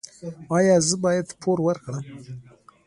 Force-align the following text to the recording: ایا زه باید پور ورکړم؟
ایا 0.55 0.75
زه 0.87 0.95
باید 1.03 1.27
پور 1.41 1.57
ورکړم؟ 1.63 2.01